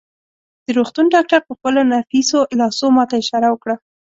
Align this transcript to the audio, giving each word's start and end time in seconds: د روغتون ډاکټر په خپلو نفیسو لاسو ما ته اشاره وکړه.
د 0.65 0.67
روغتون 0.77 1.05
ډاکټر 1.15 1.39
په 1.47 1.51
خپلو 1.57 1.79
نفیسو 1.93 2.39
لاسو 2.59 2.85
ما 2.95 3.03
ته 3.09 3.15
اشاره 3.21 3.47
وکړه. 3.51 3.75